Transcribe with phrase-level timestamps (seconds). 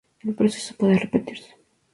[0.23, 1.53] El proceso puede repetirse.